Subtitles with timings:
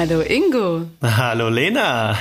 [0.00, 0.86] Hallo Ingo.
[1.02, 2.14] Hallo Lena.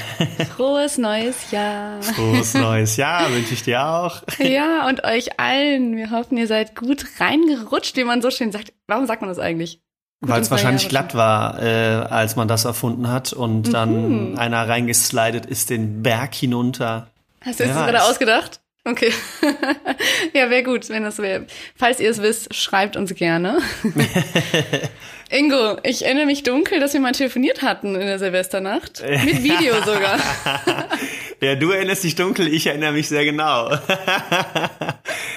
[0.58, 2.02] Frohes neues Jahr.
[2.02, 4.22] Frohes neues Jahr wünsche ich dir auch.
[4.38, 5.96] Ja, und euch allen.
[5.96, 8.74] Wir hoffen, ihr seid gut reingerutscht, wie man so schön sagt.
[8.88, 9.80] Warum sagt man das eigentlich?
[10.20, 13.72] Weil es wahrscheinlich glatt war, äh, als man das erfunden hat und mhm.
[13.72, 17.08] dann einer reingeslidet ist den Berg hinunter.
[17.40, 18.60] Hast du das gerade ausgedacht?
[18.90, 19.12] Okay.
[20.34, 21.46] ja, wäre gut, wenn das wäre.
[21.76, 23.60] Falls ihr es wisst, schreibt uns gerne.
[25.30, 29.04] Ingo, ich erinnere mich dunkel, dass wir mal telefoniert hatten in der Silvesternacht.
[29.26, 30.20] Mit Video sogar.
[31.40, 33.70] ja, du erinnerst dich dunkel, ich erinnere mich sehr genau.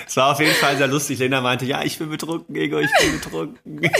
[0.06, 1.19] es war auf jeden Fall sehr lustig.
[1.19, 3.91] Lena meinte, ja, ich bin betrunken, Ingo, ich bin betrunken.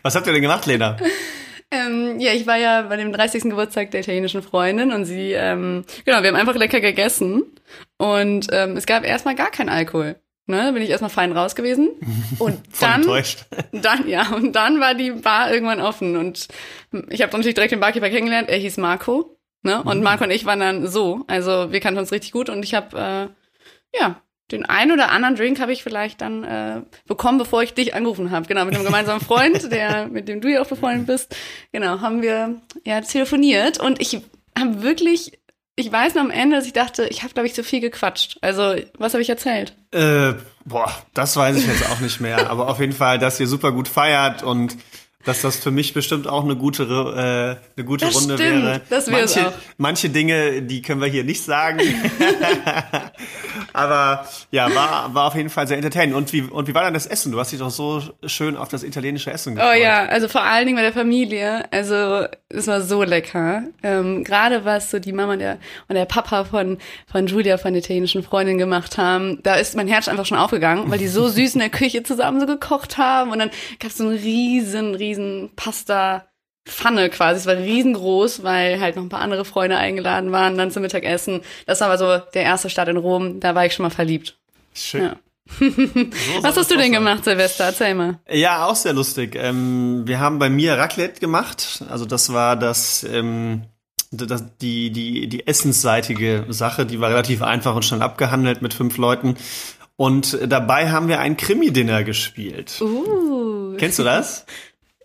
[0.00, 0.96] Was habt ihr denn gemacht, Lena?
[1.72, 3.44] Ähm, ja, ich war ja bei dem 30.
[3.44, 7.44] Geburtstag der italienischen Freundin und sie, ähm, genau, wir haben einfach lecker gegessen
[7.96, 10.16] und ähm, es gab erstmal gar keinen Alkohol.
[10.46, 11.90] Ne, da bin ich erstmal fein raus gewesen.
[12.40, 13.04] Und dann,
[13.72, 16.16] dann, ja, und dann war die Bar irgendwann offen.
[16.16, 16.48] Und
[17.10, 18.48] ich habe natürlich direkt den Barkeeper kennengelernt.
[18.48, 19.38] Er hieß Marco.
[19.62, 19.80] Ne?
[19.84, 20.02] Und mhm.
[20.02, 21.24] Marco und ich waren dann so.
[21.28, 22.98] Also wir kannten uns richtig gut und ich habe
[23.94, 24.20] äh, ja
[24.52, 28.30] den einen oder anderen Drink habe ich vielleicht dann äh, bekommen, bevor ich dich angerufen
[28.30, 28.46] habe.
[28.46, 31.34] Genau, mit einem gemeinsamen Freund, der mit dem du ja auch befreundet bist.
[31.72, 34.20] Genau, haben wir ja telefoniert und ich
[34.56, 35.38] habe wirklich
[35.74, 38.36] ich weiß noch am Ende, dass ich dachte, ich habe, glaube ich, zu viel gequatscht.
[38.42, 39.74] Also, was habe ich erzählt?
[39.90, 40.34] Äh,
[40.66, 42.50] boah, das weiß ich jetzt auch nicht mehr.
[42.50, 44.76] Aber auf jeden Fall, dass ihr super gut feiert und
[45.24, 48.80] dass das für mich bestimmt auch eine gute, äh, eine gute das Runde stimmt, wäre.
[48.90, 49.52] Das manche, auch.
[49.78, 51.80] manche Dinge, die können wir hier nicht sagen.
[53.72, 56.14] Aber ja, war, war auf jeden Fall sehr entertaining.
[56.14, 57.32] Und wie, und wie war dann das Essen?
[57.32, 59.70] Du hast dich doch so schön auf das italienische Essen gefreut.
[59.74, 61.64] Oh ja, also vor allen Dingen bei der Familie.
[61.70, 63.62] Also es war so lecker.
[63.82, 66.78] Ähm, Gerade was so die Mama der, und der Papa von,
[67.10, 70.90] von Julia, von der italienischen Freundin gemacht haben, da ist mein Herz einfach schon aufgegangen,
[70.90, 73.30] weil die so süß in der Küche zusammen so gekocht haben.
[73.30, 75.11] Und dann gab es so einen riesen, riesen
[75.56, 76.26] Pasta.
[76.64, 77.40] Pfanne quasi.
[77.40, 81.40] Es war riesengroß, weil halt noch ein paar andere Freunde eingeladen waren, dann zum Mittagessen.
[81.66, 83.40] Das war aber so der erste Start in Rom.
[83.40, 84.38] Da war ich schon mal verliebt.
[84.72, 85.02] Schön.
[85.02, 85.16] Ja.
[85.58, 87.64] so Was hast du denn gemacht, Silvester?
[87.64, 88.20] Erzähl mal.
[88.30, 89.34] Ja, auch sehr lustig.
[89.36, 91.84] Ähm, wir haben bei mir Raclette gemacht.
[91.90, 93.62] Also das war das, ähm,
[94.12, 96.86] das die, die, die essensseitige Sache.
[96.86, 99.36] Die war relativ einfach und schnell abgehandelt mit fünf Leuten.
[99.96, 102.80] Und dabei haben wir ein Krimi-Dinner gespielt.
[102.80, 103.76] Uh.
[103.78, 104.46] Kennst du das?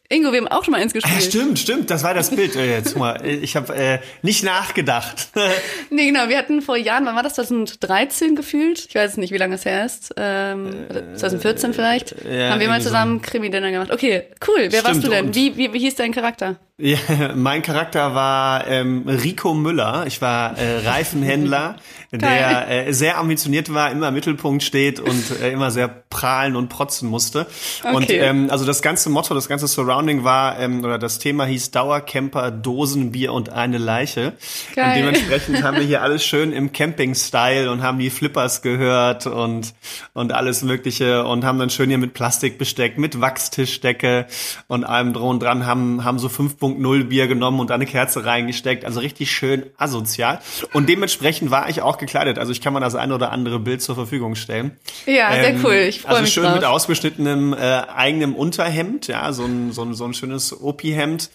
[0.10, 1.16] Ingo, wir haben auch schon mal eins gespielt.
[1.18, 2.56] Ah, stimmt, stimmt, das war das Bild.
[2.56, 5.30] Äh, jetzt mal, äh, ich habe äh, nicht nachgedacht.
[5.90, 7.34] nee, genau, wir hatten vor Jahren, wann war das?
[7.34, 8.86] 2013 gefühlt?
[8.88, 10.14] Ich weiß nicht, wie lange es her ist.
[10.16, 12.16] Ähm, 2014 vielleicht.
[12.24, 13.32] Ja, haben wir mal zusammen so.
[13.32, 13.92] Krimi-Dinner gemacht.
[13.92, 14.68] Okay, cool.
[14.70, 15.36] Wer stimmt, warst du denn?
[15.36, 16.56] Wie, wie, wie hieß dein Charakter?
[16.80, 17.00] Ja,
[17.34, 20.06] mein Charakter war ähm, Rico Müller.
[20.06, 21.78] Ich war äh, Reifenhändler,
[22.12, 26.70] der äh, sehr ambitioniert war, immer im Mittelpunkt steht und äh, immer sehr prahlen und
[26.70, 27.48] protzen musste.
[27.82, 27.96] Okay.
[27.96, 31.72] Und ähm, also das ganze Motto, das ganze Surrounding war, ähm, oder das Thema hieß
[31.72, 34.34] Dauercamper, Dosenbier und eine Leiche.
[34.76, 34.90] Geil.
[34.90, 39.74] Und dementsprechend haben wir hier alles schön im Camping-Style und haben die Flippers gehört und,
[40.14, 44.28] und alles Mögliche und haben dann schön hier mit Plastikbesteck, mit Wachstischdecke
[44.68, 48.26] und allem drum dran, haben, haben so fünf 5.0 Bier genommen und da eine Kerze
[48.26, 48.86] reingesteckt.
[48.86, 50.40] Also richtig schön asozial.
[50.74, 52.40] Und dementsprechend war ich auch gekleidet.
[52.40, 54.78] Also ich kann mal das eine oder andere Bild zur Verfügung stellen.
[55.06, 55.74] Ja, sehr ähm, cool.
[55.74, 56.56] Ich freue also mich schön drauf.
[56.56, 61.30] mit ausgeschnittenem äh, eigenem Unterhemd, ja, so ein, so ein, so ein schönes Opi-Hemd.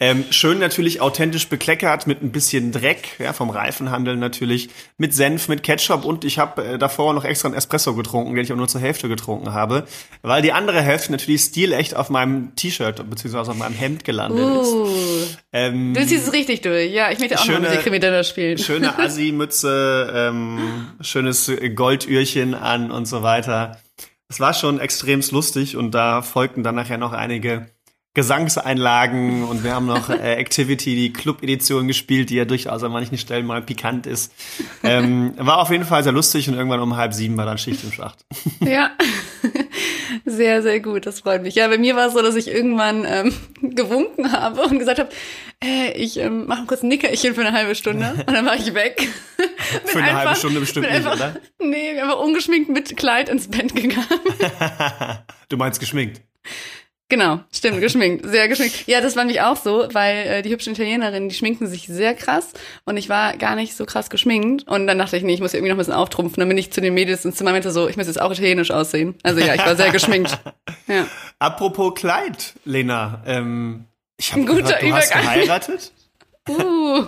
[0.00, 5.48] Ähm, schön natürlich authentisch bekleckert mit ein bisschen Dreck, ja, vom Reifenhandel natürlich, mit Senf,
[5.48, 8.56] mit Ketchup und ich habe äh, davor noch extra einen Espresso getrunken, den ich auch
[8.56, 9.86] nur zur Hälfte getrunken habe,
[10.22, 14.60] weil die andere Hälfte natürlich stilecht auf meinem T-Shirt beziehungsweise auf meinem Hemd gelandet uh.
[14.60, 14.74] ist.
[15.52, 16.92] Ähm, du ziehst es richtig durch.
[16.92, 18.58] Ja, ich möchte auch schöne, noch mit Krimi spielen.
[18.58, 23.78] Schöne Assi-Mütze, ähm, schönes Goldührchen an und so weiter.
[24.28, 27.70] Es war schon extremst lustig und da folgten dann nachher noch einige
[28.18, 33.16] Gesangseinlagen und wir haben noch äh, Activity, die Club-Edition gespielt, die ja durchaus an manchen
[33.16, 34.32] Stellen mal pikant ist.
[34.82, 37.84] Ähm, war auf jeden Fall sehr lustig und irgendwann um halb sieben war dann Schicht
[37.84, 38.18] im Schacht.
[38.60, 38.90] Ja,
[40.24, 41.54] sehr, sehr gut, das freut mich.
[41.54, 43.32] Ja, bei mir war es so, dass ich irgendwann ähm,
[43.62, 45.10] gewunken habe und gesagt habe,
[45.62, 48.74] äh, ich ähm, mache kurz ein Nickerchen für eine halbe Stunde und dann war ich
[48.74, 49.08] weg.
[49.84, 51.36] für eine einfach, halbe Stunde bestimmt nicht, einfach, oder?
[51.60, 54.08] Nee, einfach ungeschminkt mit Kleid ins Bett gegangen.
[55.48, 56.20] du meinst geschminkt?
[57.10, 58.86] Genau, stimmt, geschminkt, sehr geschminkt.
[58.86, 62.14] Ja, das war mich auch so, weil äh, die hübschen Italienerinnen, die schminken sich sehr
[62.14, 62.52] krass
[62.84, 65.54] und ich war gar nicht so krass geschminkt und dann dachte ich, nee, ich muss
[65.54, 66.38] irgendwie noch ein bisschen auftrumpfen.
[66.38, 68.70] Dann bin ich zu den Mädels ins Zimmer meinte so, ich muss jetzt auch italienisch
[68.70, 69.14] aussehen.
[69.22, 70.38] Also ja, ich war sehr geschminkt.
[70.86, 71.06] Ja.
[71.38, 73.84] Apropos Kleid, Lena, ähm,
[74.16, 74.94] ich habe gehört, du Übergang.
[74.94, 75.92] hast geheiratet.
[76.48, 77.04] Uh.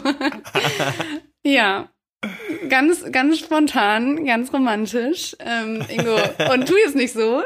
[1.42, 1.88] ja.
[2.68, 5.34] Ganz, ganz spontan, ganz romantisch.
[5.40, 6.16] Ähm, Ingo,
[6.52, 7.42] und tu jetzt nicht so.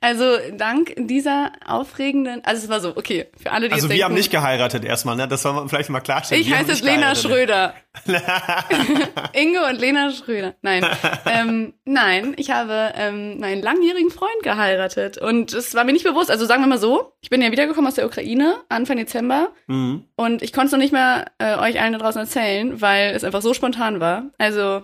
[0.00, 0.24] Also
[0.56, 4.14] dank dieser aufregenden, also es war so, okay, für alle, die Also wir denken, haben
[4.14, 5.26] nicht geheiratet erstmal, ne?
[5.28, 6.42] Das soll man vielleicht mal klarstellen.
[6.42, 7.14] ich Wir heiße jetzt Lena.
[7.14, 7.74] Schröder.
[9.32, 10.54] Ingo und Lena Schröder.
[10.62, 10.84] Nein,
[11.26, 16.30] ähm, nein, ich habe ähm, meinen langjährigen Freund geheiratet und es war mir nicht bewusst.
[16.30, 20.04] Also sagen wir mal so, ich bin ja wiedergekommen aus der Ukraine Anfang Dezember Mhm.
[20.16, 23.24] und ich konnte es noch nicht mehr äh, euch allen da draußen erzählen, weil es
[23.24, 24.24] einfach so spontan war.
[24.38, 24.82] Also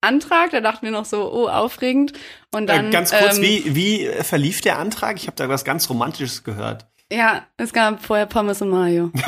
[0.00, 2.12] Antrag, da dachten wir noch so, oh, aufregend.
[2.52, 5.16] Und dann äh, ganz kurz, ähm, wie, wie verlief der Antrag?
[5.16, 6.86] Ich habe da was ganz Romantisches gehört.
[7.10, 9.10] Ja, es gab vorher Pommes und Mayo.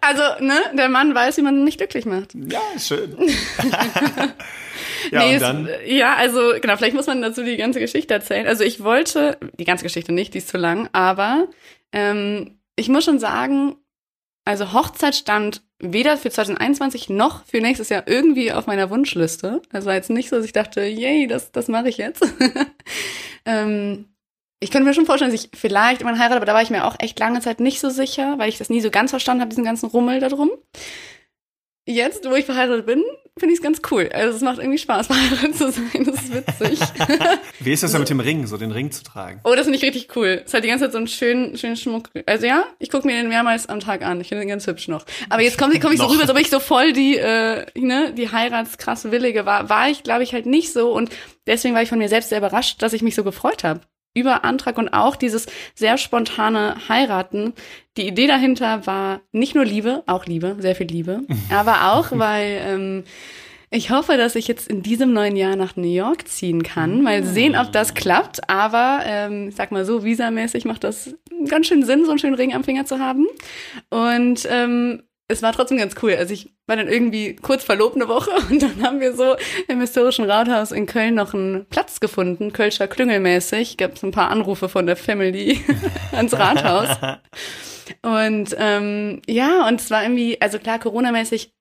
[0.00, 2.34] also, ne, der Mann weiß, wie man mich glücklich macht.
[2.34, 3.16] Ja, schön.
[5.10, 5.68] ja, nee, und es, dann?
[5.86, 8.46] ja, also genau, vielleicht muss man dazu die ganze Geschichte erzählen.
[8.46, 11.48] Also ich wollte, die ganze Geschichte nicht, die ist zu lang, aber
[11.92, 13.76] ähm, ich muss schon sagen,
[14.44, 19.60] also Hochzeit stand weder für 2021 noch für nächstes Jahr irgendwie auf meiner Wunschliste.
[19.72, 22.24] Also war jetzt nicht so, dass ich dachte, yay, das, das mache ich jetzt.
[23.44, 24.06] ähm,
[24.60, 26.86] ich könnte mir schon vorstellen, dass ich vielleicht irgendwann heirate, aber da war ich mir
[26.86, 29.50] auch echt lange Zeit nicht so sicher, weil ich das nie so ganz verstanden habe,
[29.50, 30.50] diesen ganzen Rummel da drum.
[31.84, 33.02] Jetzt, wo ich verheiratet bin,
[33.38, 34.10] finde ich es ganz cool.
[34.12, 36.04] Also es macht irgendwie Spaß, verheiratet zu sein.
[36.04, 36.80] Das ist witzig.
[37.60, 39.40] Wie ist das denn mit dem Ring, so den Ring zu tragen?
[39.44, 40.42] oh, das finde ich richtig cool.
[40.44, 42.10] Es hat die ganze Zeit so einen schönen, schönen Schmuck.
[42.26, 44.20] Also ja, ich gucke mir den mehrmals am Tag an.
[44.20, 45.04] Ich finde den ganz hübsch noch.
[45.30, 48.12] Aber jetzt komme komm ich so rüber, als ob ich so voll die, äh, ne,
[48.12, 49.68] die heiratskrasse Willige war.
[49.68, 50.92] War ich, glaube ich, halt nicht so.
[50.92, 51.10] Und
[51.46, 53.80] deswegen war ich von mir selbst sehr überrascht, dass ich mich so gefreut habe.
[54.14, 57.54] Über Antrag und auch dieses sehr spontane Heiraten.
[57.96, 62.60] Die Idee dahinter war nicht nur Liebe, auch Liebe, sehr viel Liebe, aber auch, weil
[62.64, 63.04] ähm,
[63.74, 67.00] ich hoffe, dass ich jetzt in diesem neuen Jahr nach New York ziehen kann.
[67.00, 68.50] Mal sehen, ob das klappt.
[68.50, 71.16] Aber ähm, ich sag mal so, visamäßig macht das
[71.48, 73.26] ganz schön Sinn, so einen schönen Ring am Finger zu haben.
[73.88, 76.14] Und ähm, es war trotzdem ganz cool.
[76.14, 79.36] Also ich war dann irgendwie kurz verlobt eine Woche und dann haben wir so
[79.68, 83.76] im historischen Rathaus in Köln noch einen Platz gefunden, Kölscher Klüngelmäßig.
[83.76, 85.60] Gab es ein paar Anrufe von der Family
[86.12, 86.88] ans Rathaus.
[88.02, 91.52] Und ähm, ja, und es war irgendwie, also klar, Corona-mäßig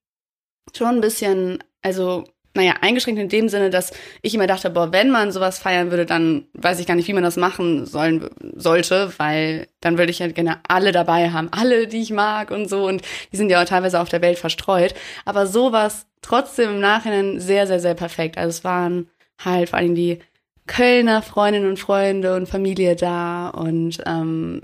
[0.75, 5.09] schon ein bisschen, also naja, eingeschränkt in dem Sinne, dass ich immer dachte, boah, wenn
[5.09, 9.13] man sowas feiern würde, dann weiß ich gar nicht, wie man das machen sollen sollte,
[9.17, 12.87] weil dann würde ich ja gerne alle dabei haben, alle, die ich mag und so.
[12.87, 14.93] Und die sind ja auch teilweise auf der Welt verstreut.
[15.23, 18.37] Aber sowas trotzdem im Nachhinein sehr, sehr, sehr perfekt.
[18.37, 19.09] Also es waren
[19.43, 20.19] halt vor allem die
[20.67, 24.61] Kölner Freundinnen und Freunde und Familie da und ähm,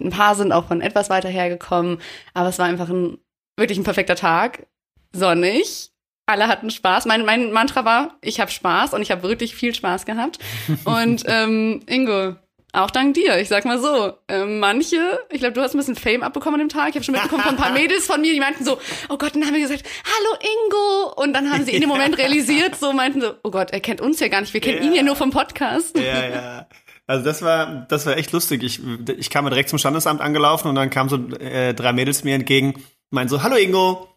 [0.00, 1.98] ein paar sind auch von etwas weiter hergekommen,
[2.34, 3.18] aber es war einfach ein
[3.56, 4.66] wirklich ein perfekter Tag,
[5.12, 5.93] sonnig.
[6.26, 7.04] Alle hatten Spaß.
[7.06, 10.38] Mein, mein Mantra war, ich habe Spaß und ich habe wirklich viel Spaß gehabt.
[10.84, 12.36] Und ähm, Ingo,
[12.72, 14.96] auch dank dir, ich sag mal so, ähm, manche,
[15.30, 16.88] ich glaube, du hast ein bisschen Fame abbekommen an dem Tag.
[16.88, 18.78] Ich habe schon mitbekommen von ein paar Mädels von mir, die meinten so,
[19.10, 21.22] oh Gott, dann haben wir gesagt, hallo Ingo.
[21.22, 24.00] Und dann haben sie in dem Moment realisiert, so meinten so, oh Gott, er kennt
[24.00, 24.84] uns ja gar nicht, wir kennen Ja.
[24.84, 25.96] ihn ja nur vom Podcast.
[25.98, 26.66] Ja, ja.
[27.06, 28.62] Also das war, das war echt lustig.
[28.62, 28.80] Ich,
[29.18, 32.82] ich kam direkt zum Standesamt angelaufen und dann kamen so äh, drei Mädels mir entgegen,
[33.10, 34.08] meinen so, hallo Ingo.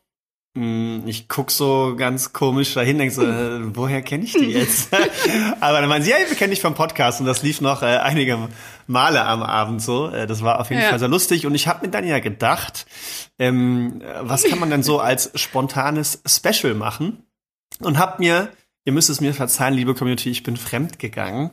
[0.58, 4.90] Hm, Ich guck so ganz komisch dahin, denk so, äh, woher kenne ich die jetzt?
[5.60, 7.98] Aber dann meinen sie, ja, wir kennen dich vom Podcast und das lief noch äh,
[7.98, 8.50] einige
[8.88, 10.10] Male am Abend so.
[10.10, 10.90] Äh, das war auf jeden Ja.
[10.90, 12.86] Fall sehr lustig und ich habe mir dann ja gedacht,
[13.40, 17.24] ähm, was kann man denn so als spontanes Special machen?
[17.80, 18.50] Und hab mir,
[18.88, 21.50] ihr müsst es mir verzeihen, liebe Community, ich bin fremd gegangen.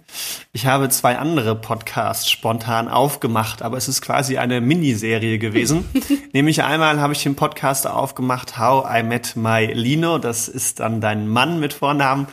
[0.53, 5.85] Ich habe zwei andere Podcasts spontan aufgemacht, aber es ist quasi eine Miniserie gewesen.
[6.33, 10.19] Nämlich einmal habe ich den Podcast aufgemacht, How I Met My Lino.
[10.19, 12.29] Das ist dann dein Mann mit Vornamen.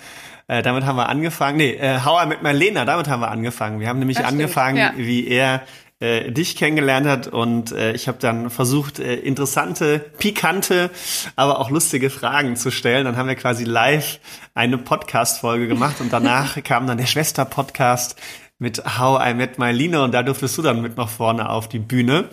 [0.46, 1.58] Äh, damit haben wir angefangen.
[1.58, 3.80] Nee, äh, How I Met My Lena, damit haben wir angefangen.
[3.80, 4.94] Wir haben nämlich Das stimmt, angefangen, ja.
[4.98, 5.64] wie er
[6.02, 10.90] äh, dich kennengelernt hat und äh, ich habe dann versucht, äh, interessante, pikante,
[11.36, 13.06] aber auch lustige Fragen zu stellen.
[13.06, 14.20] Dann haben wir quasi live
[14.54, 18.16] eine Podcast-Folge gemacht und danach kam dann der Schwester-Podcast
[18.58, 21.70] mit How I Met My Lina und da durftest du dann mit nach vorne auf
[21.70, 22.30] die Bühne.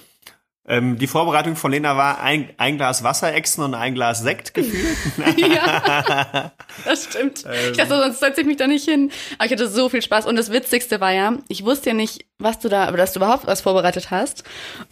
[0.69, 4.53] Ähm, die Vorbereitung von Lena war ein, ein Glas Wasser exen und ein Glas Sekt
[4.53, 4.97] gefühlt.
[5.39, 6.53] ja,
[6.85, 7.45] das stimmt.
[7.47, 7.71] Ähm.
[7.71, 9.11] Ich dachte, sonst setze ich mich da nicht hin.
[9.39, 10.27] Aber ich hatte so viel Spaß.
[10.27, 13.21] Und das Witzigste war ja, ich wusste ja nicht, was du da, aber dass du
[13.21, 14.45] überhaupt was vorbereitet hast.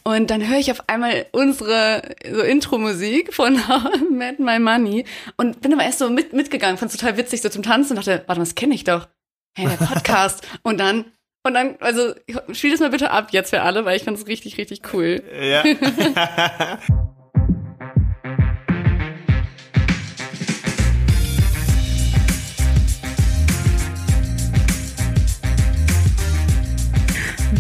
[0.02, 3.54] Und dann höre ich auf einmal unsere so Intro-Musik von
[4.11, 5.04] Mad My Money
[5.37, 7.97] und bin aber erst so mit, mitgegangen, fand es total witzig, so zum Tanzen und
[7.99, 9.09] dachte, warte mal, das kenne ich doch.
[9.56, 10.47] hä, der Podcast.
[10.62, 11.04] und dann,
[11.47, 12.12] und dann, also
[12.53, 15.23] spiel das mal bitte ab jetzt für alle, weil ich finde es richtig, richtig cool.
[15.41, 15.62] Ja.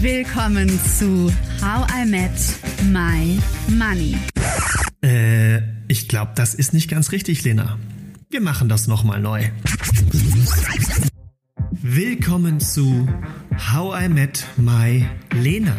[0.00, 2.32] Willkommen zu How I Met
[2.92, 3.38] My
[3.68, 4.16] Money.
[5.02, 7.78] Äh, ich glaube, das ist nicht ganz richtig, Lena.
[8.30, 9.44] Wir machen das nochmal neu.
[11.70, 13.08] Willkommen zu
[13.58, 15.76] How I Met My Lena,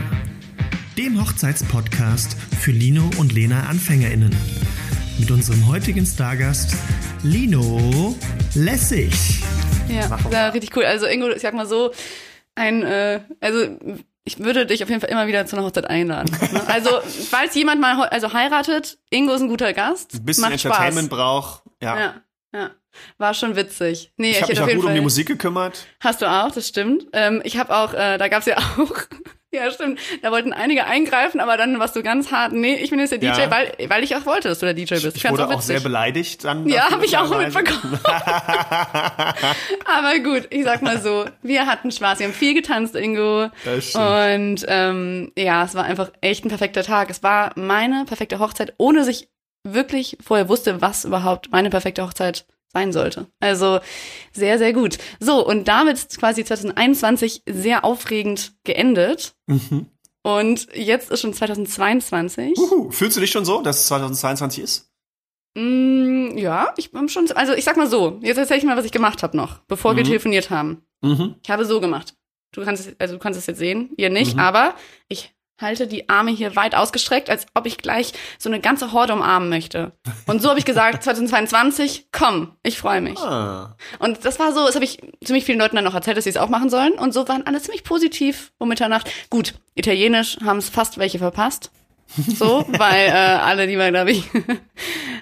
[0.97, 4.35] dem Hochzeitspodcast für Lino und Lena AnfängerInnen.
[5.19, 6.75] Mit unserem heutigen Stargast
[7.23, 8.15] Lino
[8.55, 9.43] Lessig.
[9.87, 10.85] Ja, ja richtig cool.
[10.85, 11.91] Also Ingo, ich sag mal so,
[12.55, 13.77] ein, äh, also
[14.23, 16.35] ich würde dich auf jeden Fall immer wieder zu einer Hochzeit einladen.
[16.51, 16.61] Ne?
[16.67, 16.89] Also,
[17.29, 20.15] falls jemand mal also heiratet, Ingo ist ein guter Gast.
[20.15, 21.17] Ein bisschen macht Entertainment Spaß.
[21.17, 21.63] braucht.
[21.81, 21.99] Ja.
[21.99, 22.15] Ja,
[22.57, 22.71] ja.
[23.19, 24.11] War schon witzig.
[24.17, 25.85] Nee, Ich habe mich hätte auch gut um die Fall- Musik gekümmert.
[25.99, 27.05] Hast du auch, das stimmt.
[27.13, 28.91] Ähm, ich habe auch, äh, da gab's ja auch,
[29.53, 32.97] ja stimmt, da wollten einige eingreifen, aber dann warst du ganz hart, nee, ich bin
[32.99, 33.51] jetzt der DJ, Ja.
[33.51, 35.15] weil, weil ich auch wollte, dass du der DJ bist.
[35.15, 35.65] Ich fand's wurde auch witzig.
[35.67, 36.67] sehr beleidigt dann.
[36.67, 37.99] Ja, habe ich auch mitbekommen.
[39.85, 43.49] Aber gut, ich sag mal so, wir hatten Spaß, wir haben viel getanzt, Ingo.
[43.63, 44.05] Das stimmt.
[44.05, 47.09] Und ähm, ja, es war einfach echt ein perfekter Tag.
[47.09, 49.29] Es war meine perfekte Hochzeit, ohne dass ich
[49.73, 53.27] wirklich vorher wusste, was überhaupt meine perfekte Hochzeit sein sollte.
[53.39, 53.79] Also
[54.33, 54.97] sehr, sehr gut.
[55.19, 59.35] So, und damit ist quasi 2021 sehr aufregend geendet.
[59.47, 59.87] Mhm.
[60.23, 62.57] Und jetzt ist schon 2022.
[62.57, 62.91] Uhu.
[62.91, 64.91] Fühlst du dich schon so, dass es 2022 ist?
[65.55, 67.31] Mm, ja, ich bin schon.
[67.31, 69.95] Also ich sag mal so, jetzt erzähl ich mal, was ich gemacht habe noch, bevor
[69.95, 70.07] wir Mhm.
[70.07, 70.83] telefoniert haben.
[71.01, 71.35] Mhm.
[71.41, 72.13] Ich habe so gemacht.
[72.51, 74.39] Du kannst es, also du kannst es jetzt sehen, ihr nicht, Mhm.
[74.41, 74.75] aber
[75.07, 79.13] ich halte die Arme hier weit ausgestreckt, als ob ich gleich so eine ganze Horde
[79.13, 79.91] umarmen möchte.
[80.25, 83.19] Und so habe ich gesagt, 2022, komm, ich freue mich.
[83.19, 83.75] Ah.
[83.99, 86.29] Und das war so, das habe ich ziemlich vielen Leuten dann noch erzählt, dass sie
[86.29, 86.93] es auch machen sollen.
[86.93, 89.09] Und so waren alle ziemlich positiv um Mitternacht.
[89.29, 91.71] Gut, Italienisch haben es fast welche verpasst.
[92.15, 94.29] So, weil äh, alle lieber, glaube ich,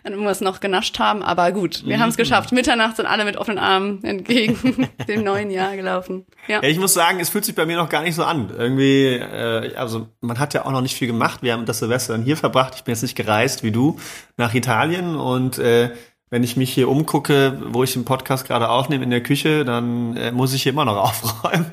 [0.03, 1.23] an irgendwas noch genascht haben.
[1.23, 2.51] Aber gut, wir haben es geschafft.
[2.51, 6.25] Mitternacht sind alle mit offenen Armen entgegen dem neuen Jahr gelaufen.
[6.47, 6.61] Ja.
[6.61, 8.51] Ja, ich muss sagen, es fühlt sich bei mir noch gar nicht so an.
[8.55, 11.41] Irgendwie, äh, also man hat ja auch noch nicht viel gemacht.
[11.41, 12.75] Wir haben das Silvester dann hier verbracht.
[12.75, 13.97] Ich bin jetzt nicht gereist wie du
[14.37, 15.91] nach Italien und äh,
[16.29, 20.17] wenn ich mich hier umgucke, wo ich den Podcast gerade aufnehme in der Küche, dann
[20.17, 21.67] äh, muss ich hier immer noch aufräumen.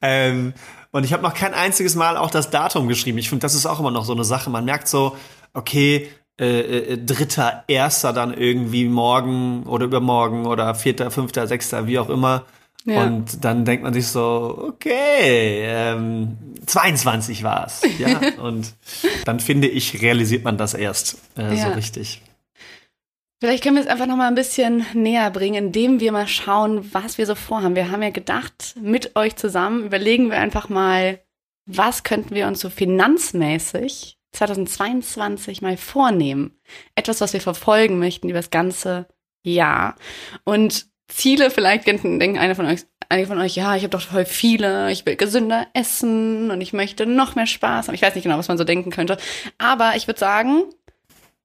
[0.00, 0.54] Ähm,
[0.96, 3.18] und ich habe noch kein einziges Mal auch das Datum geschrieben.
[3.18, 4.48] Ich finde, das ist auch immer noch so eine Sache.
[4.50, 5.16] Man merkt so,
[5.52, 6.08] okay,
[6.40, 12.08] äh, äh, dritter, erster dann irgendwie morgen oder übermorgen oder vierter, fünfter, sechster, wie auch
[12.08, 12.44] immer.
[12.86, 13.02] Ja.
[13.02, 18.20] Und dann denkt man sich so, okay, ähm, 22 war's, ja.
[18.42, 18.72] und
[19.24, 21.68] dann finde ich, realisiert man das erst äh, so Ja.
[21.70, 22.22] richtig.
[23.38, 26.94] Vielleicht können wir es einfach noch mal ein bisschen näher bringen, indem wir mal schauen,
[26.94, 27.76] was wir so vorhaben.
[27.76, 31.20] Wir haben ja gedacht, mit euch zusammen überlegen wir einfach mal,
[31.66, 36.58] was könnten wir uns so finanzmäßig 2022 mal vornehmen.
[36.94, 39.06] Etwas, was wir verfolgen möchten über das ganze
[39.42, 39.96] Jahr.
[40.44, 44.24] Und Ziele, vielleicht denken, einer von euch, einige von euch, ja, ich habe doch voll
[44.24, 47.94] viele, ich will gesünder essen und ich möchte noch mehr Spaß haben.
[47.94, 49.18] Ich weiß nicht genau, was man so denken könnte.
[49.58, 50.64] Aber ich würde sagen,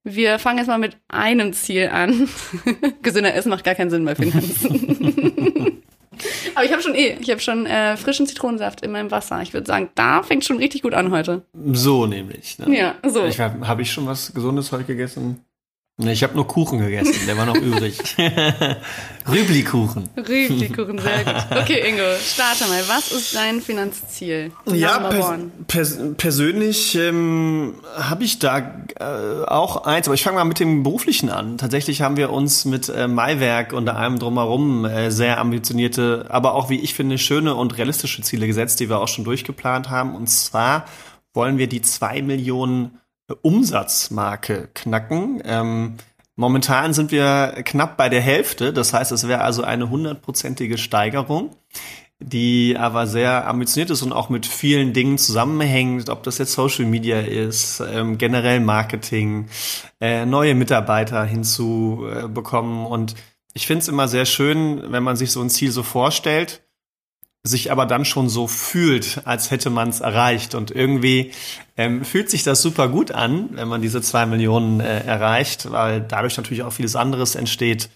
[0.03, 2.27] wir fangen jetzt mal mit einem Ziel an.
[3.01, 5.81] Gesünder Essen macht gar keinen Sinn bei Finanzen.
[6.55, 9.41] Aber ich habe schon eh, ich habe schon äh, frischen Zitronensaft in meinem Wasser.
[9.41, 11.45] Ich würde sagen, da fängt schon richtig gut an heute.
[11.71, 12.59] So nämlich.
[12.59, 12.77] Ne?
[12.77, 13.25] Ja, so.
[13.25, 15.43] Ich habe hab ich schon was Gesundes heute gegessen?
[16.07, 17.97] Ich habe nur Kuchen gegessen, der war noch übrig.
[19.27, 20.09] Rüblikuchen.
[20.17, 21.35] Rüblikuchen, sehr gut.
[21.61, 22.81] Okay, Ingo, starte mal.
[22.87, 24.51] Was ist dein Finanzziel?
[24.65, 25.51] Ja, pers one.
[25.67, 30.83] pers persönlich ähm, habe ich da äh, auch eins, aber ich fange mal mit dem
[30.83, 31.57] beruflichen an.
[31.57, 36.69] Tatsächlich haben wir uns mit äh, Maiwerk und allem drumherum äh, sehr ambitionierte, aber auch,
[36.69, 40.15] wie ich finde, schöne und realistische Ziele gesetzt, die wir auch schon durchgeplant haben.
[40.15, 40.85] Und zwar
[41.33, 42.97] wollen wir die zwei Millionen
[43.35, 45.41] Umsatzmarke knacken.
[45.45, 45.97] Ähm,
[46.35, 51.55] momentan sind wir knapp bei der Hälfte, das heißt, es wäre also eine hundertprozentige Steigerung
[52.21, 56.85] die aber sehr ambitioniert ist und auch mit vielen Dingen zusammenhängt, ob das jetzt Social
[56.85, 59.47] Media ist, ähm, generell Marketing,
[59.99, 62.85] äh, neue Mitarbeiter hinzubekommen.
[62.85, 63.15] Und
[63.53, 66.61] ich finde es immer sehr schön, wenn man sich so ein Ziel so vorstellt,
[67.43, 70.53] sich aber dann schon so fühlt, als hätte man es erreicht.
[70.53, 71.31] Und irgendwie
[71.75, 76.01] ähm, fühlt sich das super gut an, wenn man diese zwei Millionen äh, erreicht, weil
[76.01, 77.89] dadurch natürlich auch vieles anderes entsteht,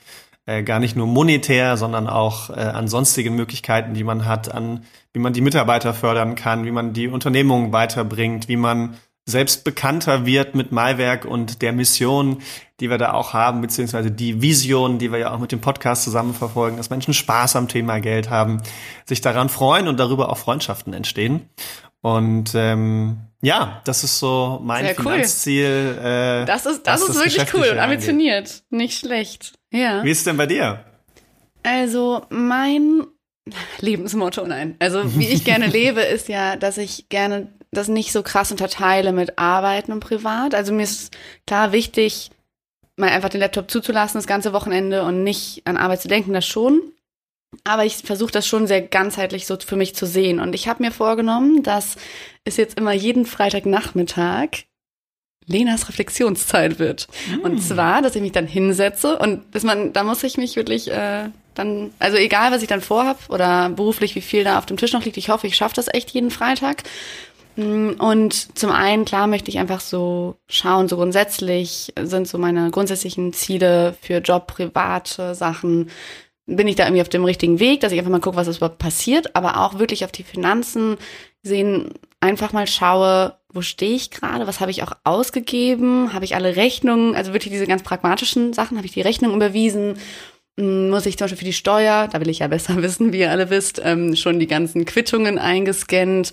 [0.47, 4.83] äh, gar nicht nur monetär, sondern auch äh, an sonstigen Möglichkeiten, die man hat, an
[5.13, 10.25] wie man die Mitarbeiter fördern kann, wie man die Unternehmung weiterbringt, wie man selbst bekannter
[10.25, 12.41] wird mit Maiwerk und der Mission,
[12.79, 16.03] die wir da auch haben, beziehungsweise die Vision, die wir ja auch mit dem Podcast
[16.03, 18.61] zusammen verfolgen, dass Menschen Spaß am Thema Geld haben,
[19.05, 21.49] sich daran freuen und darüber auch Freundschaften entstehen.
[22.01, 25.13] Und ähm, ja, das ist so mein Sehr cool.
[25.13, 25.97] Finanzziel.
[25.99, 27.93] Äh, Das ist, das ist wirklich Geschäftliche cool und angeht.
[27.95, 28.63] ambitioniert.
[28.69, 29.53] Nicht schlecht.
[29.71, 30.03] Ja.
[30.03, 30.85] Wie ist es denn bei dir?
[31.63, 33.07] Also mein
[33.79, 34.75] Lebensmotto, nein.
[34.79, 39.11] Also wie ich gerne lebe, ist ja, dass ich gerne das nicht so krass unterteile
[39.11, 40.55] mit Arbeiten und Privat.
[40.55, 41.15] Also mir ist
[41.45, 42.31] klar wichtig,
[42.97, 46.45] mal einfach den Laptop zuzulassen das ganze Wochenende und nicht an Arbeit zu denken, das
[46.45, 46.81] schon.
[47.63, 50.39] Aber ich versuche das schon sehr ganzheitlich so für mich zu sehen.
[50.39, 51.95] Und ich habe mir vorgenommen, dass
[52.43, 54.65] es jetzt immer jeden Freitagnachmittag
[55.47, 57.07] Lenas Reflexionszeit wird.
[57.43, 60.89] Und zwar, dass ich mich dann hinsetze und dass man, da muss ich mich wirklich
[60.89, 64.77] äh, dann, also egal, was ich dann vorhab oder beruflich, wie viel da auf dem
[64.77, 66.83] Tisch noch liegt, ich hoffe, ich schaffe das echt jeden Freitag.
[67.55, 72.69] Mm, Und zum einen, klar, möchte ich einfach so schauen, so grundsätzlich sind so meine
[72.71, 75.89] grundsätzlichen Ziele für Job, private Sachen,
[76.47, 78.77] bin ich da irgendwie auf dem richtigen Weg, dass ich einfach mal gucke, was überhaupt
[78.77, 80.97] passiert, aber auch wirklich auf die Finanzen
[81.41, 86.35] sehen, einfach mal schaue, wo stehe ich gerade, was habe ich auch ausgegeben, habe ich
[86.35, 89.95] alle Rechnungen, also wirklich diese ganz pragmatischen Sachen, habe ich die Rechnung überwiesen,
[90.57, 93.19] Mm, muss ich zum Beispiel für die Steuer, da will ich ja besser wissen, wie
[93.19, 96.31] ihr alle wisst, ähm, schon die ganzen Quittungen eingescannt,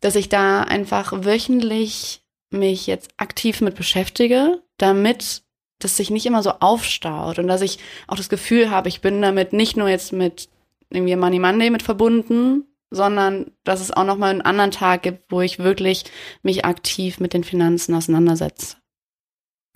[0.00, 5.42] dass ich da einfach wöchentlich mich jetzt aktiv mit beschäftige, damit
[5.78, 9.20] das sich nicht immer so aufstaut und dass ich auch das Gefühl habe, ich bin
[9.20, 10.48] damit nicht nur jetzt mit
[10.90, 15.30] irgendwie Money Monday mit verbunden, sondern dass es auch noch mal einen anderen Tag gibt,
[15.30, 16.04] wo ich wirklich
[16.42, 18.76] mich aktiv mit den Finanzen auseinandersetze.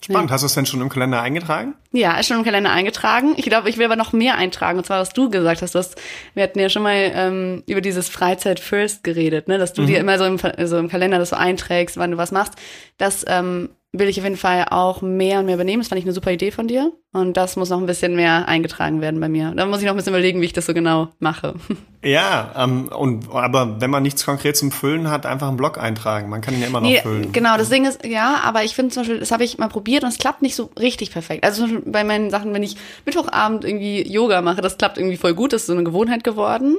[0.01, 0.31] Spannend.
[0.31, 0.35] Ja.
[0.35, 1.75] Hast du es denn schon im Kalender eingetragen?
[1.91, 3.35] Ja, ist schon im Kalender eingetragen.
[3.37, 4.79] Ich glaube, ich will aber noch mehr eintragen.
[4.79, 5.75] Und zwar, was du gesagt hast.
[5.75, 5.97] Du hast
[6.35, 9.59] wir hatten ja schon mal ähm, über dieses Freizeit First geredet, ne?
[9.59, 12.31] dass du dir immer so im, so im Kalender das so einträgst, wann du was
[12.31, 12.55] machst.
[12.97, 15.81] Das ähm, will ich auf jeden Fall auch mehr und mehr übernehmen.
[15.81, 16.93] Das fand ich eine super Idee von dir.
[17.13, 19.53] Und das muss noch ein bisschen mehr eingetragen werden bei mir.
[19.57, 21.55] Da muss ich noch ein bisschen überlegen, wie ich das so genau mache.
[22.05, 26.29] Ja, ähm, und aber wenn man nichts konkret zum Füllen hat, einfach einen Blog eintragen.
[26.29, 27.33] Man kann ihn ja immer noch Nee, füllen.
[27.33, 30.05] genau, das Ding ist, ja, aber ich finde zum Beispiel, das habe ich mal probiert
[30.05, 31.43] und es klappt nicht so richtig perfekt.
[31.43, 35.17] Also zum Beispiel bei meinen Sachen, wenn ich Mittwochabend irgendwie Yoga mache, das klappt irgendwie
[35.17, 36.77] voll gut, das ist so eine Gewohnheit geworden.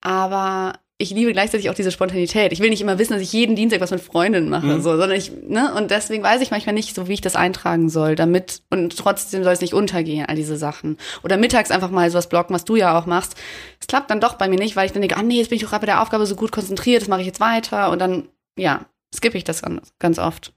[0.00, 2.52] Aber ich liebe gleichzeitig auch diese Spontanität.
[2.52, 5.12] Ich will nicht immer wissen, dass ich jeden Dienstag was mit Freundinnen mache, so, sondern
[5.12, 8.62] ich, ne, und deswegen weiß ich manchmal nicht so, wie ich das eintragen soll, damit,
[8.70, 10.96] und trotzdem soll es nicht untergehen, all diese Sachen.
[11.22, 13.34] Oder mittags einfach mal sowas blocken, was du ja auch machst.
[13.78, 15.56] Es klappt dann doch bei mir nicht, weil ich dann denke, ah nee, jetzt bin
[15.56, 17.98] ich doch gerade bei der Aufgabe so gut konzentriert, das mache ich jetzt weiter und
[17.98, 18.28] dann,
[18.58, 20.54] ja, skippe ich das ganz, ganz oft.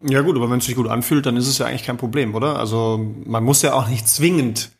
[0.00, 2.34] Ja gut, aber wenn es sich gut anfühlt, dann ist es ja eigentlich kein Problem,
[2.34, 2.58] oder?
[2.58, 4.70] Also man muss ja auch nicht zwingend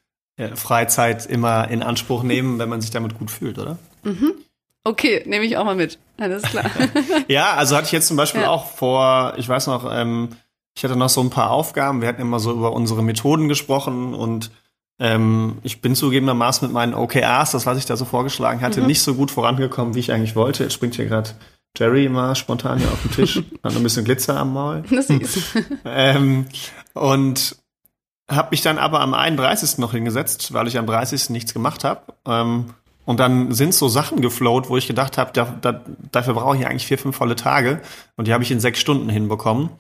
[0.55, 3.79] Freizeit immer in Anspruch nehmen, wenn man sich damit gut fühlt, oder?
[4.85, 5.99] Okay, nehme ich auch mal mit.
[6.19, 6.65] Alles klar.
[7.29, 8.51] Ja, also hatte ich jetzt zum Beispiel Ja.
[8.51, 10.29] auch vor, ich weiß noch, ähm,
[10.77, 12.03] ich hatte noch so ein paar Aufgaben.
[12.03, 14.51] Wir hatten immer so über unsere Methoden gesprochen und
[15.01, 18.87] ähm, ich bin zugegebenermaßen mit meinen OKRs, das was ich da so vorgeschlagen hatte, Mhm.
[18.87, 20.63] nicht so gut vorangekommen, wie ich eigentlich wollte.
[20.65, 21.31] Jetzt springt hier gerade
[21.77, 24.85] Jerry immer spontan hier auf den Tisch, hat noch ein bisschen Glitzer am Maul.
[24.91, 25.39] Das ist
[25.85, 26.47] Ähm,
[26.95, 27.57] und
[28.29, 29.79] habe mich dann aber am 31.
[29.79, 31.31] noch hingesetzt, weil ich am 30.
[31.31, 32.01] nichts gemacht habe.
[32.27, 32.67] Ähm,
[33.05, 36.67] und dann sind so Sachen geflowt, wo ich gedacht habe, da, da, dafür brauche ich
[36.67, 37.81] eigentlich vier, fünf volle Tage.
[38.17, 39.71] Und die habe ich in sechs Stunden hinbekommen.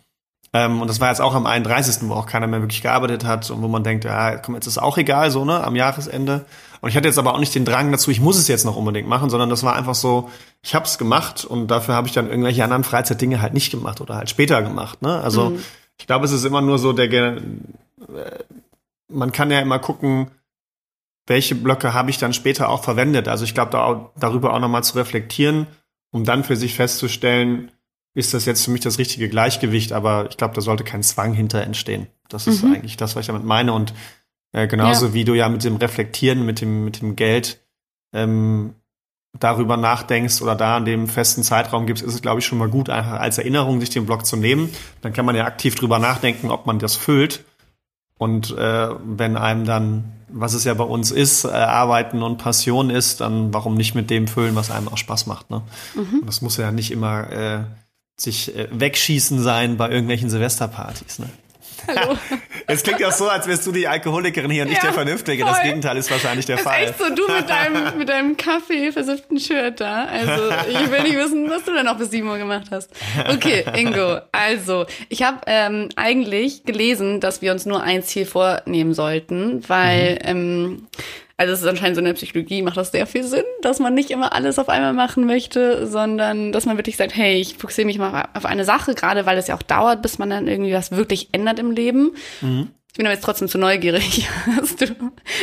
[0.52, 3.50] Ähm, und das war jetzt auch am 31., wo auch keiner mehr wirklich gearbeitet hat
[3.50, 6.44] und wo man denkt, ja, komm, jetzt ist auch egal, so, ne, am Jahresende.
[6.80, 8.76] Und ich hatte jetzt aber auch nicht den Drang dazu, ich muss es jetzt noch
[8.76, 10.30] unbedingt machen, sondern das war einfach so,
[10.62, 14.00] ich habe es gemacht und dafür habe ich dann irgendwelche anderen Freizeitdinge halt nicht gemacht
[14.00, 15.20] oder halt später gemacht, ne.
[15.20, 15.58] Also
[15.98, 17.40] ich glaube, es ist immer nur so der, äh,
[19.08, 20.30] man kann ja immer gucken,
[21.26, 23.28] welche Blöcke habe ich dann später auch verwendet.
[23.28, 25.66] Also ich glaube, da auch, darüber auch nochmal zu reflektieren,
[26.12, 27.72] um dann für sich festzustellen,
[28.14, 31.34] ist das jetzt für mich das richtige Gleichgewicht, aber ich glaube, da sollte kein Zwang
[31.34, 32.06] hinter entstehen.
[32.28, 32.74] Das ist Mhm.
[32.74, 33.72] eigentlich das, was ich damit meine.
[33.72, 33.92] Und
[34.52, 35.14] äh, genauso Ja.
[35.14, 37.60] wie du ja mit dem Reflektieren, mit dem, mit dem Geld
[38.14, 38.74] ähm,
[39.38, 42.68] darüber nachdenkst oder da in dem festen Zeitraum gibst, ist es, glaube ich, schon mal
[42.68, 44.70] gut, einfach als Erinnerung sich den Block zu nehmen.
[45.02, 47.44] Dann kann man ja aktiv drüber nachdenken, ob man das füllt.
[48.18, 52.88] Und äh, wenn einem dann, was es ja bei uns ist, äh, Arbeiten und Passion
[52.88, 55.50] ist, dann warum nicht mit dem füllen, was einem auch Spaß macht.
[55.50, 55.62] Ne?
[56.20, 57.64] Und das muss ja nicht immer äh,
[58.16, 61.18] sich äh, wegschießen sein bei irgendwelchen Silvesterpartys.
[61.18, 61.28] Ne?
[61.86, 62.16] Hallo.
[62.66, 65.44] Es klingt ja so, als wärst du die Alkoholikerin hier und nicht Ja, der Vernünftige.
[65.44, 65.66] Das voll.
[65.66, 66.84] Gegenteil ist wahrscheinlich der ist Fall.
[66.84, 70.04] echt so, du mit deinem, mit deinem Kaffee versifften Shirt da.
[70.06, 72.90] Also, ich will nicht wissen, was du denn noch bis 7 Uhr gemacht hast.
[73.32, 74.18] Okay, Ingo.
[74.32, 80.18] Also, ich habe ähm, eigentlich gelesen, dass wir uns nur ein Ziel vornehmen sollten, weil
[80.24, 80.86] ähm,
[81.38, 83.92] also es ist anscheinend so in der Psychologie, macht das sehr viel Sinn, dass man
[83.92, 87.84] nicht immer alles auf einmal machen möchte, sondern dass man wirklich sagt, hey, ich fokussiere
[87.86, 90.72] mich mal auf eine Sache, gerade weil es ja auch dauert, bis man dann irgendwie
[90.72, 92.12] was wirklich ändert im Leben.
[92.40, 92.55] Mhm.
[92.96, 94.26] Ich bin aber jetzt trotzdem zu neugierig.
[94.56, 94.86] Hast du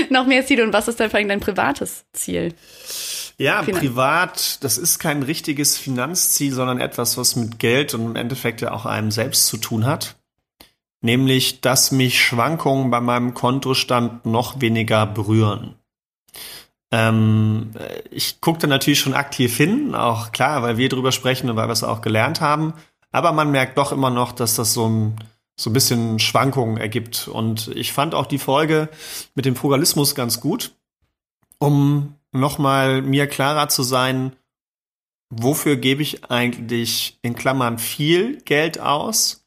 [0.10, 2.56] noch mehr Ziele und was ist dann vor allem dein privates Ziel?
[3.38, 8.16] Ja, Finan privat, das ist kein richtiges Finanzziel, sondern etwas, was mit Geld und im
[8.16, 10.16] Endeffekt ja auch einem selbst zu tun hat.
[11.02, 15.76] Nämlich, dass mich Schwankungen bei meinem Kontostand noch weniger berühren.
[16.89, 17.70] Ähm,
[18.10, 21.74] ich gucke natürlich schon aktiv hin, auch klar, weil wir drüber sprechen und weil wir
[21.74, 22.74] es auch gelernt haben.
[23.12, 25.16] Aber man merkt doch immer noch, dass das so ein,
[25.56, 27.28] so ein bisschen Schwankungen ergibt.
[27.28, 28.89] Und ich fand auch die Folge
[29.36, 30.76] mit dem Frugalismus ganz gut,
[31.60, 34.36] um nochmal mir klarer zu sein,
[35.30, 39.46] wofür gebe ich eigentlich in Klammern viel Geld aus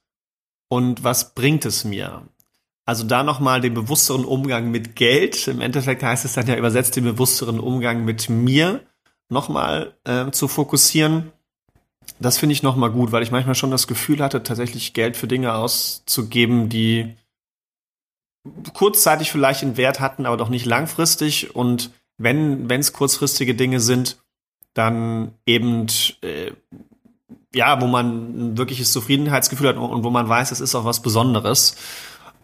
[0.69, 2.23] und was bringt es mir?
[2.85, 5.49] Also da nochmal den bewussteren Umgang mit Geld.
[5.49, 8.81] Im Endeffekt heißt es dann ja übersetzt den bewussteren Umgang mit mir
[9.29, 11.33] nochmal äh, zu fokussieren.
[12.19, 15.27] Das finde ich nochmal gut, weil ich manchmal schon das Gefühl hatte, tatsächlich Geld für
[15.27, 17.14] Dinge auszugeben, die
[18.73, 21.55] kurzzeitig vielleicht einen Wert hatten, aber doch nicht langfristig.
[21.55, 24.16] Und wenn es kurzfristige Dinge sind,
[24.73, 25.87] dann eben
[26.23, 26.53] äh,
[27.57, 31.01] ja, wo man ein wirkliches Zufriedenheitsgefühl hat und wo man weiß, es ist auch was
[31.01, 31.77] Besonderes.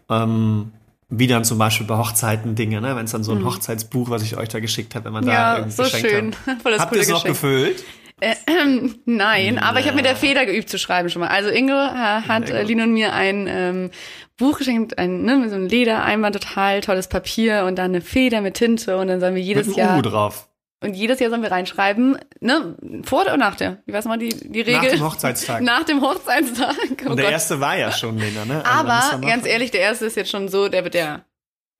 [0.09, 0.72] Ähm,
[1.11, 2.96] wie dann zum Beispiel bei Hochzeiten Dinge, ne?
[2.96, 3.44] wenn es dann so ein mhm.
[3.44, 6.37] Hochzeitsbuch, was ich euch da geschickt habe, wenn man ja, da irgendwie so geschenkt schön.
[6.46, 6.79] hat.
[6.81, 7.85] Habt ihr es noch gefüllt?
[8.22, 11.28] Äh, äh, nein, aber ich habe mit der Feder geübt zu schreiben schon mal.
[11.28, 13.90] Also Ingo äh, hat äh, Lino und mir ein ähm,
[14.37, 18.54] Buch geschenkt, ein, ne, so ein Ledereinband, total tolles Papier und dann eine Feder mit
[18.54, 19.98] Tinte und dann sollen wir jedes mit Jahr.
[19.98, 20.48] U drauf.
[20.80, 24.30] Und jedes Jahr sollen wir reinschreiben, ne, vor oder nach der, wie weiß mal die,
[24.30, 24.82] die Regel?
[24.82, 25.62] Nach dem Hochzeitstag.
[25.62, 26.76] Nach dem Hochzeitstag.
[27.06, 27.32] Oh Und der Gott.
[27.32, 28.64] erste war ja schon Lena, ne?
[28.64, 31.24] Aber ganz ehrlich, der erste ist jetzt schon so, der wird der,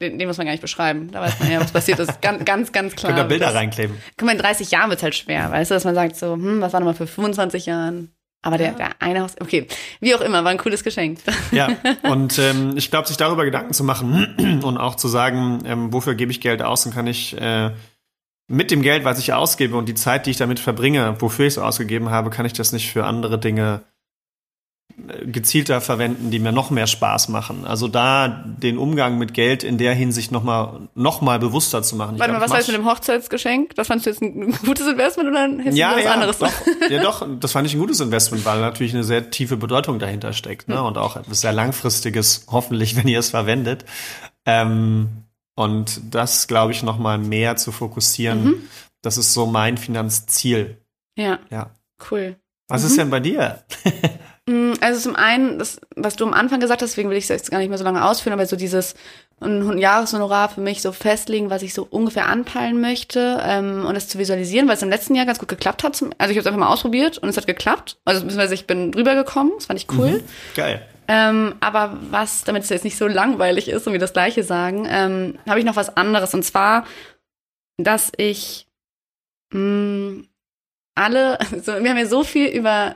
[0.03, 1.11] den, den muss man gar nicht beschreiben.
[1.11, 2.21] Da weiß man ja, was passiert ist.
[2.21, 3.12] Ganz, ganz, ganz klar.
[3.12, 3.97] Könnt ihr Bilder Das- reinkleben.
[4.19, 6.61] Guck mal, in 30 Jahren wird's halt schwer, weißt du, dass man sagt so, hm,
[6.61, 8.11] was war nochmal für 25 Jahren?
[8.45, 9.69] Aber der, der eine Haus, okay,
[10.01, 11.21] wie auch immer, war ein cooles Geschenk.
[11.53, 11.69] Ja,
[12.03, 16.15] und ähm, ich glaube, sich darüber Gedanken zu machen und auch zu sagen, ähm, wofür
[16.17, 17.71] gebe ich Geld aus und kann ich äh,
[18.49, 21.55] mit dem Geld, was ich ausgebe und die Zeit, die ich damit verbringe, wofür ich
[21.55, 23.91] es ausgegeben habe, kann ich das nicht für andere Dinge äh,
[25.25, 27.65] gezielter verwenden, die mir noch mehr Spaß machen.
[27.67, 31.97] Also da den Umgang mit Geld in der Hinsicht noch mal, noch mal bewusster zu
[31.97, 32.15] machen.
[32.15, 33.75] Ich Warte glaub, mal, was heißt mit dem Hochzeitsgeschenk?
[33.75, 36.38] Das fandst du jetzt ein gutes Investment oder hättest ja, du was ja, anderes?
[36.38, 36.53] doch,
[36.91, 40.33] ja, doch, das fand ich ein gutes Investment, weil natürlich eine sehr tiefe Bedeutung dahinter
[40.33, 40.75] steckt, Hm.
[40.75, 40.83] ne?
[40.83, 43.85] Und auch etwas sehr langfristiges, hoffentlich, wenn ihr es verwendet.
[44.47, 45.09] Ähm,
[45.55, 48.55] und das, glaube ich, noch mal mehr zu fokussieren, Mhm.
[49.03, 50.79] das ist so mein Finanzziel.
[51.17, 51.71] Ja, Ja.
[52.11, 52.37] cool.
[52.69, 52.87] Was Mhm.
[52.88, 53.62] ist denn bei dir?
[54.48, 57.28] Mm, Also zum einen, das, was du am Anfang gesagt hast, deswegen will ich es
[57.28, 58.94] jetzt gar nicht mehr so lange ausführen, aber so dieses
[59.40, 64.09] ein Jahreshonorar für mich so festlegen, was ich so ungefähr anpeilen möchte ähm, und das
[64.09, 65.96] zu visualisieren, weil es im letzten Jahr ganz gut geklappt hat.
[65.96, 67.98] Zum, also ich habe es einfach mal ausprobiert und es hat geklappt.
[68.05, 70.11] Also beziehungsweise ich bin drüber gekommen, das fand ich cool.
[70.11, 70.24] Mhm.
[70.55, 70.87] Geil.
[71.09, 74.87] Ähm, aber was, damit es jetzt nicht so langweilig ist und wir das Gleiche sagen,
[74.88, 76.33] ähm, habe ich noch was anderes.
[76.35, 76.87] Und zwar,
[77.78, 78.68] dass ich
[79.52, 80.22] mh,
[80.94, 82.94] alle, so, wir haben ja so viel über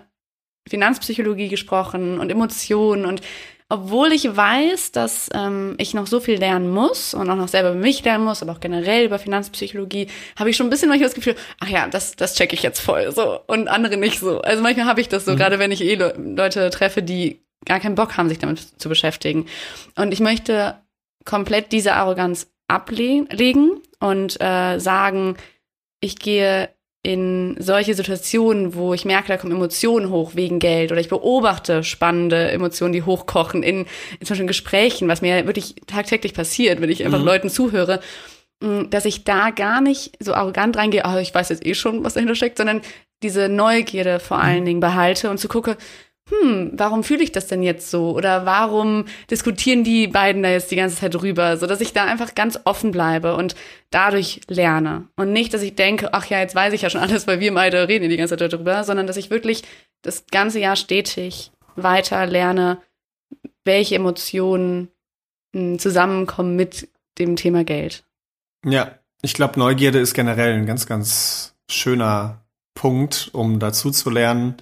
[0.69, 3.21] Finanzpsychologie gesprochen und Emotionen und
[3.69, 7.71] obwohl ich weiß, dass ähm, ich noch so viel lernen muss und auch noch selber
[7.71, 10.07] über mich lernen muss, aber auch generell über Finanzpsychologie,
[10.39, 12.79] habe ich schon ein bisschen manchmal das Gefühl, ach ja, das, das checke ich jetzt
[12.79, 14.41] voll so und andere nicht so.
[14.41, 17.81] Also manchmal habe ich das so, gerade wenn ich eh Le Leute treffe, die gar
[17.81, 19.47] keinen Bock haben, sich damit zu beschäftigen.
[19.97, 20.81] Und ich möchte
[21.25, 25.37] komplett diese Arroganz ablegen und äh, sagen,
[26.01, 26.69] ich gehe
[27.07, 31.85] in solche Situationen, wo ich merke, da kommen Emotionen hoch wegen Geld oder ich beobachte
[31.85, 33.87] spannende Emotionen, die hochkochen in,
[34.19, 37.25] in zum Beispiel Gesprächen, was mir wirklich tagtäglich passiert, wenn ich einfach Mhm.
[37.25, 38.01] Leuten zuhöre,
[38.61, 42.03] mh, dass ich da gar nicht so arrogant reingehe, oh, ich weiß jetzt eh schon,
[42.03, 42.81] was dahinter steckt, sondern
[43.23, 45.77] diese Neugierde vor allen Dingen behalte und zu gucke,
[46.29, 48.11] hm, warum fühle ich das denn jetzt so?
[48.11, 51.57] Oder warum diskutieren die beiden da jetzt die ganze Zeit drüber?
[51.57, 53.55] So dass ich da einfach ganz offen bleibe und
[53.91, 55.09] dadurch lerne.
[55.15, 57.55] Und nicht, dass ich denke, ach ja, jetzt weiß ich ja schon alles, weil wir
[57.55, 59.63] beide reden die ganze Zeit darüber, sondern dass ich wirklich
[60.03, 62.79] das ganze Jahr stetig weiter lerne,
[63.65, 64.89] welche Emotionen
[65.53, 68.05] mh, zusammenkommen mit dem Thema Geld.
[68.65, 74.57] Ja, ich glaube, Neugierde ist generell ein ganz, ganz schöner Punkt, um dazu zu lernen.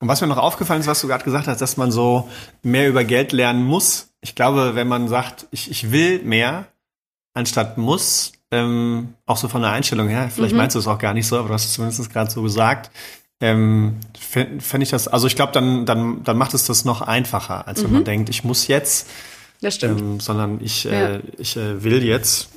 [0.00, 2.28] Und was mir noch aufgefallen ist, was du gerade gesagt hast, dass man so
[2.62, 4.08] mehr über Geld lernen muss.
[4.20, 6.66] Ich glaube, wenn man sagt, ich, ich will mehr,
[7.34, 10.58] anstatt muss, ähm, auch so von der Einstellung her, vielleicht Mhm.
[10.58, 12.90] meinst du es auch gar nicht so, aber du hast es zumindest gerade so gesagt,
[13.40, 17.00] ähm, fände fänd ich das, also ich glaube, dann, dann, dann macht es das noch
[17.02, 17.94] einfacher, als wenn Mhm.
[17.96, 19.08] man denkt, ich muss jetzt,
[19.62, 20.00] Das stimmt.
[20.00, 21.16] ähm, sondern ich, Ja.
[21.16, 22.48] äh, ich äh, will jetzt.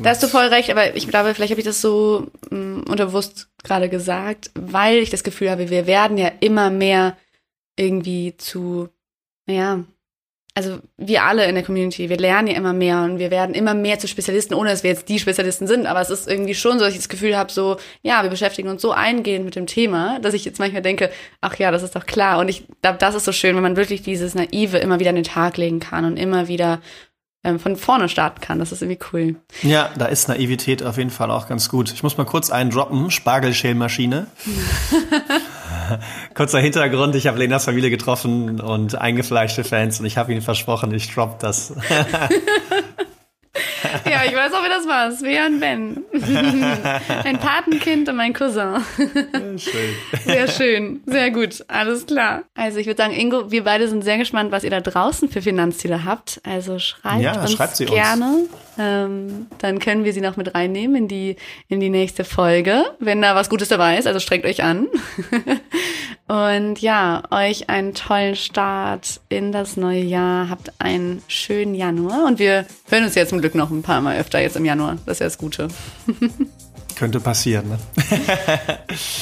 [0.00, 3.47] Da hast du voll recht, aber ich glaube, vielleicht habe ich das so mh, unterbewusst
[3.64, 7.16] gerade gesagt, weil ich das Gefühl habe, wir werden ja immer mehr
[7.76, 8.88] irgendwie zu,
[9.46, 9.84] naja,
[10.58, 13.74] also wir alle in der Community, wir lernen ja immer mehr und wir werden immer
[13.74, 15.86] mehr zu Spezialisten, ohne dass wir jetzt die Spezialisten sind.
[15.86, 18.68] Aber es ist irgendwie schon so, dass ich das Gefühl habe, so, ja, wir beschäftigen
[18.68, 21.94] uns so eingehend mit dem Thema, dass ich jetzt manchmal denke, ach ja, das ist
[21.94, 22.40] doch klar.
[22.40, 25.14] Und ich glaube, das ist so schön, wenn man wirklich dieses Naive immer wieder an
[25.14, 26.80] den Tag legen kann und immer wieder
[27.48, 28.58] ähm, von vorne starten kann.
[28.58, 29.36] Das ist irgendwie cool.
[29.62, 31.92] Ja, da ist Naivität auf jeden Fall auch ganz gut.
[31.92, 33.10] Ich muss mal kurz einen droppen.
[33.10, 34.26] Spargelschälmaschine.
[36.34, 40.92] Kurzer Hintergrund, ich habe Lenas Familie getroffen und eingefleischte Fans und ich habe ihnen versprochen,
[40.92, 41.72] ich drop das.
[44.04, 45.10] ja, ich weiß auch, wer das war.
[45.12, 46.04] Svea und Ben.
[47.24, 48.76] Ein Patenkind und mein Cousin.
[49.56, 49.94] Schön.
[50.24, 51.00] Sehr schön.
[51.06, 51.64] Sehr gut.
[51.68, 52.42] Alles klar.
[52.54, 55.42] Also ich würde sagen, Ingo, wir beide sind sehr gespannt, was ihr da draußen für
[55.42, 56.40] Finanzziele habt.
[56.44, 58.24] Also schreibt ja, uns schreibt gerne.
[58.24, 58.48] Uns.
[58.78, 61.36] Ähm, dann können wir sie noch mit reinnehmen in die,
[61.68, 64.06] in die nächste Folge, wenn da was Gutes dabei ist.
[64.06, 64.86] Also strengt euch an.
[66.28, 70.50] Und ja, euch einen tollen Start in das neue Jahr.
[70.50, 72.26] Habt einen schönen Januar.
[72.26, 74.98] Und wir hören uns jetzt zum Glück noch ein paar Mal öfter jetzt im Januar.
[75.06, 75.68] Das ist ja das Gute.
[76.98, 77.78] Könnte passieren, ne?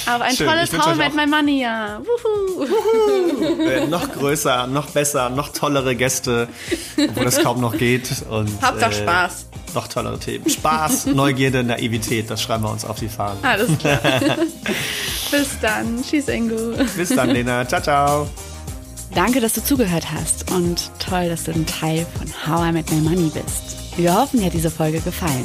[0.06, 0.46] Aber ein Schön.
[0.46, 2.00] tolles How mit My Money, ja.
[2.00, 2.66] Wuhu.
[2.66, 3.62] Wuhu.
[3.62, 6.48] Äh, noch größer, noch besser, noch tollere Gäste,
[6.96, 8.10] obwohl es kaum noch geht.
[8.30, 9.46] Und, Hauptsache äh, Spaß.
[9.74, 10.48] Noch tollere Themen.
[10.48, 13.44] Spaß, Neugierde, Naivität, das schreiben wir uns auf die Fahnen.
[13.44, 14.00] Alles klar.
[15.30, 16.02] Bis dann.
[16.02, 16.56] Tschüss, Ingo.
[16.96, 17.68] Bis dann, Lena.
[17.68, 18.28] Ciao, ciao.
[19.14, 22.90] Danke, dass du zugehört hast und toll, dass du ein Teil von How I Met
[22.90, 23.76] My Money bist.
[23.98, 25.44] Wir hoffen, dir hat diese Folge gefallen.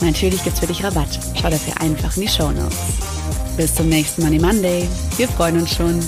[0.00, 1.18] Natürlich gibt's für dich Rabatt.
[1.40, 2.76] Schau dafür einfach in die Show Notes.
[3.56, 4.88] Bis zum nächsten Money Monday.
[5.16, 6.00] Wir freuen uns schon.